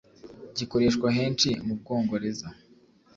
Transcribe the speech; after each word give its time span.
gikoreshwa 0.57 1.07
henshi 1.17 1.49
mu 1.65 1.73
Bwongoreza 1.79 2.47